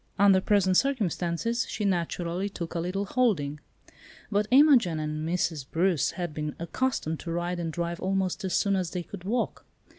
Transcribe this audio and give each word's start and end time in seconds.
Under 0.17 0.41
present 0.41 0.77
circumstances, 0.77 1.67
she 1.69 1.85
naturally 1.85 2.49
took 2.49 2.73
a 2.73 2.79
little 2.79 3.05
holding. 3.05 3.59
But 4.31 4.47
Imogen 4.49 4.99
and 4.99 5.29
Mrs. 5.29 5.63
Bruce 5.69 6.09
had 6.13 6.33
been 6.33 6.55
accustomed 6.57 7.19
to 7.19 7.31
ride 7.31 7.59
and 7.59 7.71
drive 7.71 7.99
almost 7.99 8.43
as 8.43 8.55
soon 8.55 8.75
as 8.75 8.89
they 8.89 9.03
could 9.03 9.25
walk. 9.25 9.63